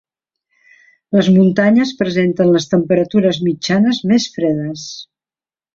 Les 1.17 1.29
muntanyes 1.35 1.93
presenten 2.01 2.57
les 2.57 2.67
temperatures 2.73 3.43
mitjanes 3.51 4.05
més 4.13 4.31
fredes. 4.39 4.93